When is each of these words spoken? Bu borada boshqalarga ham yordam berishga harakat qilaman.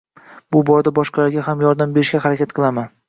Bu 0.55 0.61
borada 0.69 0.93
boshqalarga 0.99 1.43
ham 1.49 1.61
yordam 1.67 1.93
berishga 1.99 2.23
harakat 2.25 2.57
qilaman. 2.61 2.91